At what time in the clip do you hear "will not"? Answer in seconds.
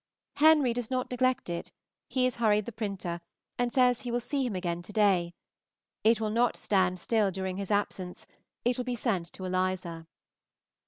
6.19-6.57